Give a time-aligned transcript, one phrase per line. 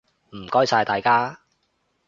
[0.31, 1.39] 唔該晒大家！